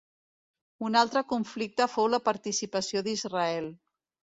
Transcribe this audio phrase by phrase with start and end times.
[0.89, 3.71] Un altre conflicte fou la participació d'Israel.